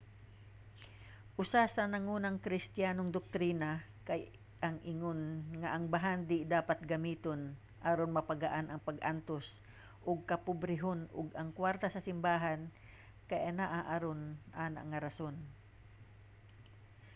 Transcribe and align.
usa 1.43 1.61
sa 1.75 1.83
nangunang 1.93 2.37
kristiyanong 2.45 3.09
doktrina 3.15 3.71
kay 4.09 4.21
ang 4.65 4.77
ingon 4.91 5.19
nga 5.59 5.69
ang 5.71 5.85
bahandi 5.93 6.37
dapat 6.55 6.79
gamiton 6.93 7.41
aron 7.89 8.11
mapagaan 8.17 8.65
ang 8.69 8.81
pag-antos 8.89 9.45
ug 10.09 10.17
kapobrehon 10.31 10.99
ug 11.19 11.27
ang 11.39 11.49
kwarta 11.59 11.87
sa 11.91 12.05
simbahan 12.07 12.59
kay 13.29 13.41
anaa 13.51 13.81
aron 13.95 14.21
ana 14.65 14.81
nga 14.89 14.99
rason 15.05 15.35